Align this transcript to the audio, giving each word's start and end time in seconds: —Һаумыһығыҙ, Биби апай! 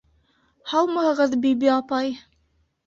—Һаумыһығыҙ, 0.71 1.39
Биби 1.47 1.71
апай! 1.79 2.13